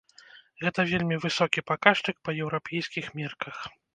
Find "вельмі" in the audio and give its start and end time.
0.91-1.19